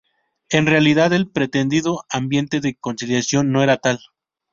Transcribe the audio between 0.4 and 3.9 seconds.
En realidad, el pretendido ambiente de conciliación no era